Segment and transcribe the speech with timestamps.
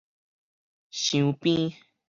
[0.91, 1.75] 鑲邊